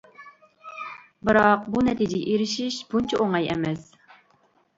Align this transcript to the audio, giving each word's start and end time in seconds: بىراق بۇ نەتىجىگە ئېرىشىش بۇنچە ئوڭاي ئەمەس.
بىراق 1.29 1.67
بۇ 1.75 1.83
نەتىجىگە 1.89 2.23
ئېرىشىش 2.33 2.79
بۇنچە 2.95 3.21
ئوڭاي 3.27 3.53
ئەمەس. 3.53 3.87